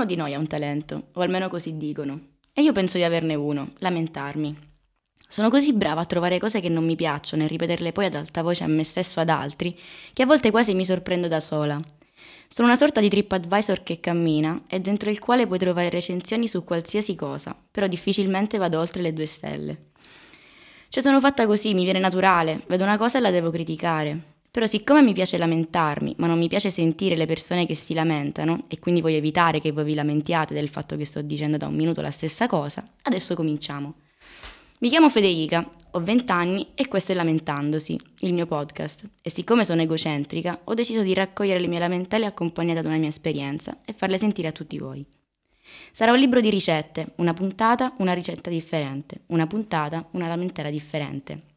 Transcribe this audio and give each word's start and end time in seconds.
Ognuno 0.00 0.14
di 0.14 0.16
noi 0.16 0.32
ha 0.32 0.38
un 0.38 0.46
talento, 0.46 1.08
o 1.12 1.20
almeno 1.20 1.48
così 1.48 1.76
dicono. 1.76 2.28
E 2.54 2.62
io 2.62 2.72
penso 2.72 2.96
di 2.96 3.04
averne 3.04 3.34
uno, 3.34 3.72
lamentarmi. 3.80 4.56
Sono 5.28 5.50
così 5.50 5.74
brava 5.74 6.00
a 6.00 6.06
trovare 6.06 6.38
cose 6.38 6.60
che 6.60 6.70
non 6.70 6.86
mi 6.86 6.96
piacciono 6.96 7.44
e 7.44 7.46
ripeterle 7.46 7.92
poi 7.92 8.06
ad 8.06 8.14
alta 8.14 8.40
voce 8.40 8.64
a 8.64 8.66
me 8.66 8.82
stesso 8.82 9.18
o 9.18 9.22
ad 9.22 9.28
altri, 9.28 9.78
che 10.14 10.22
a 10.22 10.26
volte 10.26 10.50
quasi 10.50 10.72
mi 10.72 10.86
sorprendo 10.86 11.28
da 11.28 11.38
sola. 11.38 11.78
Sono 12.48 12.68
una 12.68 12.78
sorta 12.78 13.02
di 13.02 13.10
TripAdvisor 13.10 13.82
che 13.82 14.00
cammina 14.00 14.62
e 14.66 14.80
dentro 14.80 15.10
il 15.10 15.18
quale 15.18 15.46
puoi 15.46 15.58
trovare 15.58 15.90
recensioni 15.90 16.48
su 16.48 16.64
qualsiasi 16.64 17.14
cosa, 17.14 17.54
però 17.70 17.86
difficilmente 17.86 18.56
vado 18.56 18.78
oltre 18.78 19.02
le 19.02 19.12
due 19.12 19.26
stelle. 19.26 19.90
Cioè 20.88 21.02
sono 21.02 21.20
fatta 21.20 21.44
così, 21.44 21.74
mi 21.74 21.84
viene 21.84 21.98
naturale, 21.98 22.62
vedo 22.68 22.84
una 22.84 22.96
cosa 22.96 23.18
e 23.18 23.20
la 23.20 23.30
devo 23.30 23.50
criticare. 23.50 24.29
Però 24.50 24.66
siccome 24.66 25.02
mi 25.02 25.12
piace 25.12 25.38
lamentarmi, 25.38 26.14
ma 26.18 26.26
non 26.26 26.38
mi 26.38 26.48
piace 26.48 26.70
sentire 26.70 27.16
le 27.16 27.26
persone 27.26 27.66
che 27.66 27.76
si 27.76 27.94
lamentano, 27.94 28.64
e 28.66 28.78
quindi 28.80 29.00
voglio 29.00 29.18
evitare 29.18 29.60
che 29.60 29.70
voi 29.70 29.84
vi 29.84 29.94
lamentiate 29.94 30.54
del 30.54 30.68
fatto 30.68 30.96
che 30.96 31.04
sto 31.04 31.22
dicendo 31.22 31.56
da 31.56 31.68
un 31.68 31.74
minuto 31.74 32.00
la 32.00 32.10
stessa 32.10 32.48
cosa, 32.48 32.84
adesso 33.02 33.34
cominciamo. 33.34 33.94
Mi 34.80 34.88
chiamo 34.88 35.08
Federica, 35.08 35.70
ho 35.92 36.00
20 36.00 36.32
anni 36.32 36.68
e 36.74 36.88
questo 36.88 37.12
è 37.12 37.14
Lamentandosi, 37.14 38.00
il 38.20 38.32
mio 38.32 38.46
podcast. 38.46 39.08
E 39.20 39.30
siccome 39.30 39.64
sono 39.64 39.82
egocentrica, 39.82 40.60
ho 40.64 40.74
deciso 40.74 41.02
di 41.02 41.14
raccogliere 41.14 41.60
le 41.60 41.68
mie 41.68 41.78
lamentele 41.78 42.26
accompagnate 42.26 42.80
da 42.80 42.88
una 42.88 42.96
mia 42.96 43.08
esperienza 43.08 43.78
e 43.84 43.92
farle 43.92 44.18
sentire 44.18 44.48
a 44.48 44.52
tutti 44.52 44.78
voi. 44.78 45.04
Sarà 45.92 46.12
un 46.12 46.18
libro 46.18 46.40
di 46.40 46.50
ricette, 46.50 47.12
una 47.16 47.34
puntata, 47.34 47.92
una 47.98 48.14
ricetta 48.14 48.50
differente, 48.50 49.20
una 49.26 49.46
puntata, 49.46 50.08
una 50.12 50.28
lamentela 50.28 50.70
differente. 50.70 51.49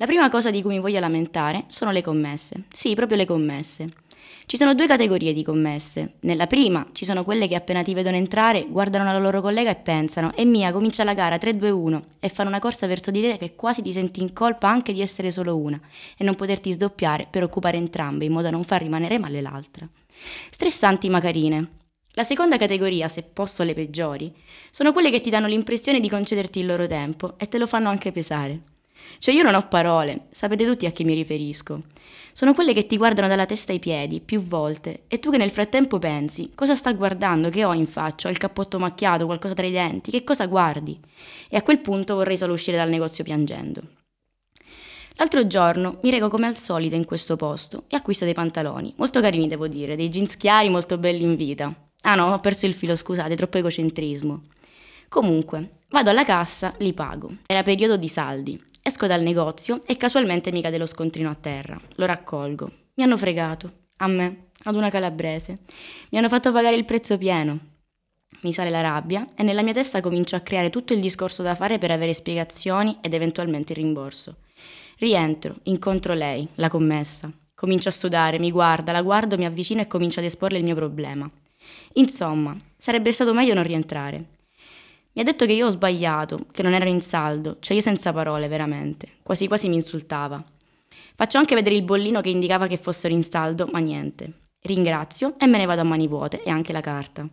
La 0.00 0.06
prima 0.06 0.28
cosa 0.28 0.52
di 0.52 0.62
cui 0.62 0.74
mi 0.74 0.78
voglio 0.78 1.00
lamentare 1.00 1.64
sono 1.66 1.90
le 1.90 2.02
commesse. 2.02 2.66
Sì, 2.72 2.94
proprio 2.94 3.16
le 3.16 3.24
commesse. 3.24 3.86
Ci 4.46 4.56
sono 4.56 4.72
due 4.72 4.86
categorie 4.86 5.32
di 5.32 5.42
commesse. 5.42 6.14
Nella 6.20 6.46
prima 6.46 6.86
ci 6.92 7.04
sono 7.04 7.24
quelle 7.24 7.48
che 7.48 7.56
appena 7.56 7.82
ti 7.82 7.94
vedono 7.94 8.14
entrare 8.14 8.66
guardano 8.68 9.10
la 9.10 9.18
loro 9.18 9.40
collega 9.40 9.70
e 9.70 9.74
pensano 9.74 10.32
e 10.36 10.44
mia 10.44 10.70
comincia 10.70 11.02
la 11.02 11.14
gara 11.14 11.34
3-2-1 11.34 12.02
e 12.20 12.28
fanno 12.28 12.48
una 12.48 12.60
corsa 12.60 12.86
verso 12.86 13.10
di 13.10 13.20
te 13.22 13.38
che 13.38 13.56
quasi 13.56 13.82
ti 13.82 13.92
senti 13.92 14.20
in 14.20 14.32
colpa 14.32 14.68
anche 14.68 14.92
di 14.92 15.00
essere 15.00 15.32
solo 15.32 15.56
una 15.56 15.80
e 16.16 16.22
non 16.22 16.36
poterti 16.36 16.70
sdoppiare 16.70 17.26
per 17.28 17.42
occupare 17.42 17.76
entrambe 17.76 18.24
in 18.24 18.30
modo 18.30 18.44
da 18.44 18.50
non 18.50 18.62
far 18.62 18.82
rimanere 18.82 19.18
male 19.18 19.40
l'altra. 19.40 19.88
Stressanti 20.50 21.08
ma 21.08 21.18
carine. 21.18 21.70
La 22.12 22.22
seconda 22.22 22.56
categoria, 22.56 23.08
se 23.08 23.24
posso 23.24 23.64
le 23.64 23.74
peggiori, 23.74 24.32
sono 24.70 24.92
quelle 24.92 25.10
che 25.10 25.20
ti 25.20 25.30
danno 25.30 25.48
l'impressione 25.48 25.98
di 25.98 26.08
concederti 26.08 26.60
il 26.60 26.66
loro 26.66 26.86
tempo 26.86 27.36
e 27.36 27.48
te 27.48 27.58
lo 27.58 27.66
fanno 27.66 27.88
anche 27.88 28.12
pesare. 28.12 28.76
Cioè 29.18 29.34
io 29.34 29.42
non 29.42 29.54
ho 29.54 29.66
parole, 29.68 30.26
sapete 30.30 30.64
tutti 30.64 30.86
a 30.86 30.90
chi 30.90 31.04
mi 31.04 31.14
riferisco. 31.14 31.80
Sono 32.32 32.54
quelle 32.54 32.72
che 32.72 32.86
ti 32.86 32.96
guardano 32.96 33.26
dalla 33.26 33.46
testa 33.46 33.72
ai 33.72 33.80
piedi 33.80 34.20
più 34.20 34.40
volte 34.40 35.02
e 35.08 35.18
tu 35.18 35.30
che 35.30 35.38
nel 35.38 35.50
frattempo 35.50 35.98
pensi 35.98 36.52
cosa 36.54 36.76
sta 36.76 36.92
guardando, 36.92 37.50
che 37.50 37.64
ho 37.64 37.74
in 37.74 37.86
faccia, 37.86 38.28
ho 38.28 38.30
il 38.30 38.38
cappotto 38.38 38.78
macchiato, 38.78 39.26
qualcosa 39.26 39.54
tra 39.54 39.66
i 39.66 39.72
denti, 39.72 40.12
che 40.12 40.22
cosa 40.22 40.46
guardi? 40.46 41.00
E 41.48 41.56
a 41.56 41.62
quel 41.62 41.80
punto 41.80 42.14
vorrei 42.14 42.36
solo 42.36 42.52
uscire 42.52 42.76
dal 42.76 42.88
negozio 42.88 43.24
piangendo. 43.24 43.82
L'altro 45.14 45.48
giorno 45.48 45.98
mi 46.02 46.10
reco 46.10 46.28
come 46.28 46.46
al 46.46 46.56
solito 46.56 46.94
in 46.94 47.04
questo 47.04 47.34
posto 47.34 47.84
e 47.88 47.96
acquisto 47.96 48.24
dei 48.24 48.34
pantaloni, 48.34 48.94
molto 48.98 49.20
carini 49.20 49.48
devo 49.48 49.66
dire, 49.66 49.96
dei 49.96 50.08
jeans 50.08 50.36
chiari 50.36 50.68
molto 50.68 50.96
belli 50.96 51.24
in 51.24 51.34
vita. 51.34 51.74
Ah 52.02 52.14
no, 52.14 52.32
ho 52.32 52.38
perso 52.38 52.66
il 52.66 52.74
filo, 52.74 52.94
scusate, 52.94 53.34
troppo 53.34 53.58
egocentrismo. 53.58 54.44
Comunque, 55.08 55.80
vado 55.88 56.10
alla 56.10 56.24
cassa, 56.24 56.72
li 56.78 56.92
pago. 56.92 57.38
Era 57.46 57.64
periodo 57.64 57.96
di 57.96 58.06
saldi 58.06 58.62
Esco 58.88 59.06
dal 59.06 59.20
negozio 59.20 59.82
e 59.84 59.98
casualmente 59.98 60.50
mi 60.50 60.62
cade 60.62 60.78
lo 60.78 60.86
scontrino 60.86 61.28
a 61.28 61.34
terra. 61.34 61.78
Lo 61.96 62.06
raccolgo. 62.06 62.72
Mi 62.94 63.04
hanno 63.04 63.18
fregato. 63.18 63.70
A 63.98 64.06
me, 64.06 64.46
ad 64.62 64.76
una 64.76 64.88
calabrese. 64.88 65.58
Mi 66.08 66.16
hanno 66.16 66.30
fatto 66.30 66.52
pagare 66.52 66.74
il 66.74 66.86
prezzo 66.86 67.18
pieno. 67.18 67.58
Mi 68.40 68.52
sale 68.54 68.70
la 68.70 68.80
rabbia 68.80 69.26
e 69.34 69.42
nella 69.42 69.60
mia 69.60 69.74
testa 69.74 70.00
comincio 70.00 70.36
a 70.36 70.40
creare 70.40 70.70
tutto 70.70 70.94
il 70.94 71.02
discorso 71.02 71.42
da 71.42 71.54
fare 71.54 71.76
per 71.76 71.90
avere 71.90 72.14
spiegazioni 72.14 72.96
ed 73.02 73.12
eventualmente 73.12 73.74
il 73.74 73.78
rimborso. 73.78 74.36
Rientro, 74.96 75.56
incontro 75.64 76.14
lei, 76.14 76.48
la 76.54 76.70
commessa. 76.70 77.30
Comincio 77.54 77.90
a 77.90 77.92
sudare, 77.92 78.38
mi 78.38 78.50
guarda, 78.50 78.92
la 78.92 79.02
guardo, 79.02 79.36
mi 79.36 79.44
avvicino 79.44 79.82
e 79.82 79.86
comincio 79.86 80.20
ad 80.20 80.24
esporle 80.24 80.56
il 80.56 80.64
mio 80.64 80.74
problema. 80.74 81.30
Insomma, 81.92 82.56
sarebbe 82.78 83.12
stato 83.12 83.34
meglio 83.34 83.52
non 83.52 83.64
rientrare. 83.64 84.37
Mi 85.18 85.24
ha 85.24 85.26
detto 85.26 85.46
che 85.46 85.52
io 85.52 85.66
ho 85.66 85.70
sbagliato, 85.70 86.46
che 86.52 86.62
non 86.62 86.74
era 86.74 86.88
in 86.88 87.00
saldo, 87.00 87.56
cioè 87.58 87.74
io 87.74 87.82
senza 87.82 88.12
parole, 88.12 88.46
veramente. 88.46 89.14
Quasi 89.24 89.48
quasi 89.48 89.68
mi 89.68 89.74
insultava. 89.74 90.40
Faccio 91.16 91.38
anche 91.38 91.56
vedere 91.56 91.74
il 91.74 91.82
bollino 91.82 92.20
che 92.20 92.28
indicava 92.28 92.68
che 92.68 92.76
fossero 92.76 93.12
in 93.12 93.24
saldo, 93.24 93.68
ma 93.72 93.80
niente. 93.80 94.30
Ringrazio 94.62 95.34
e 95.36 95.48
me 95.48 95.58
ne 95.58 95.66
vado 95.66 95.80
a 95.80 95.84
mani 95.84 96.06
vuote 96.06 96.44
e 96.44 96.50
anche 96.50 96.72
la 96.72 96.78
carta. 96.80 97.26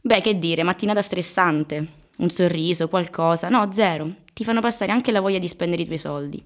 Beh, 0.00 0.22
che 0.22 0.38
dire, 0.38 0.62
mattinata 0.62 1.02
stressante. 1.02 1.86
Un 2.16 2.30
sorriso, 2.30 2.88
qualcosa. 2.88 3.50
No, 3.50 3.70
zero. 3.70 4.10
Ti 4.32 4.42
fanno 4.42 4.62
passare 4.62 4.90
anche 4.90 5.12
la 5.12 5.20
voglia 5.20 5.38
di 5.38 5.46
spendere 5.48 5.82
i 5.82 5.84
tuoi 5.84 5.98
soldi. 5.98 6.42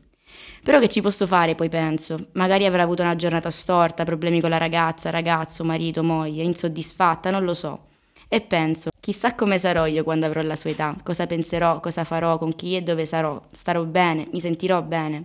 Però 0.65 0.81
che 0.81 0.89
ci 0.89 1.01
posso 1.01 1.29
fare, 1.29 1.55
poi 1.55 1.69
penso? 1.69 2.31
Magari 2.33 2.67
avrà 2.67 2.83
avuto 2.83 3.03
una 3.03 3.15
giornata 3.15 3.51
storta, 3.51 4.03
problemi 4.03 4.41
con 4.41 4.51
la 4.51 4.59
ragazza, 4.59 5.11
ragazzo, 5.11 5.63
marito, 5.63 6.03
moglie, 6.03 6.43
insoddisfatta, 6.43 7.31
non 7.31 7.45
lo 7.45 7.55
so. 7.55 7.87
E 8.27 8.41
penso, 8.41 8.91
chissà 9.09 9.35
come 9.35 9.57
sarò 9.57 9.87
io 9.87 10.05
quando 10.05 10.27
avrò 10.27 10.43
la 10.43 10.55
sua 10.55 10.69
età, 10.69 10.95
cosa 11.03 11.27
penserò, 11.27 11.81
cosa 11.81 12.05
farò, 12.05 12.37
con 12.37 12.55
chi 12.55 12.77
e 12.77 12.83
dove 12.83 13.07
sarò, 13.07 13.43
starò 13.53 13.83
bene, 13.85 14.29
mi 14.33 14.39
sentirò 14.39 14.83
bene. 14.83 15.25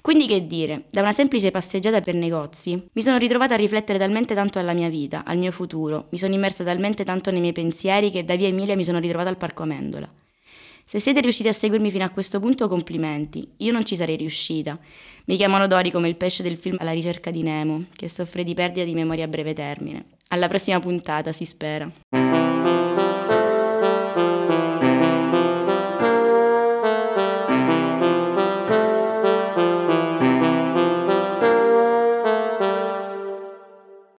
Quindi 0.00 0.26
che 0.26 0.48
dire, 0.48 0.86
da 0.90 1.02
una 1.02 1.12
semplice 1.12 1.52
passeggiata 1.52 2.00
per 2.00 2.14
negozi, 2.14 2.88
mi 2.92 3.02
sono 3.02 3.16
ritrovata 3.16 3.54
a 3.54 3.58
riflettere 3.58 3.96
talmente 3.96 4.34
tanto 4.34 4.58
alla 4.58 4.72
mia 4.72 4.88
vita, 4.88 5.22
al 5.24 5.38
mio 5.38 5.52
futuro, 5.52 6.06
mi 6.10 6.18
sono 6.18 6.34
immersa 6.34 6.64
talmente 6.64 7.04
tanto 7.04 7.30
nei 7.30 7.38
miei 7.38 7.52
pensieri 7.52 8.10
che 8.10 8.24
da 8.24 8.34
via 8.34 8.48
Emilia 8.48 8.74
mi 8.74 8.82
sono 8.82 8.98
ritrovata 8.98 9.28
al 9.28 9.36
Parco 9.36 9.62
Amendola. 9.62 10.10
Se 10.84 10.98
siete 10.98 11.20
riusciti 11.20 11.48
a 11.48 11.52
seguirmi 11.52 11.92
fino 11.92 12.04
a 12.04 12.10
questo 12.10 12.40
punto, 12.40 12.66
complimenti. 12.66 13.54
Io 13.58 13.72
non 13.72 13.84
ci 13.84 13.94
sarei 13.94 14.16
riuscita. 14.16 14.78
Mi 15.24 15.36
chiamano 15.36 15.66
Dori 15.66 15.90
come 15.90 16.08
il 16.08 16.14
pesce 16.14 16.44
del 16.44 16.56
film 16.56 16.76
Alla 16.78 16.92
ricerca 16.92 17.32
di 17.32 17.42
Nemo, 17.42 17.86
che 17.92 18.08
soffre 18.08 18.44
di 18.44 18.54
perdita 18.54 18.84
di 18.84 18.94
memoria 18.94 19.24
a 19.24 19.28
breve 19.28 19.52
termine. 19.52 20.06
Alla 20.28 20.46
prossima 20.46 20.78
puntata, 20.80 21.32
si 21.32 21.44
spera. 21.44 21.90
Thank 22.66 23.00
you. 23.00 23.05